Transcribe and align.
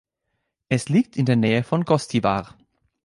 Es 0.67 0.89
liegt 0.89 1.15
in 1.15 1.27
der 1.27 1.35
Nähe 1.35 1.61
von 1.63 1.85
Gostivar. 1.85 2.57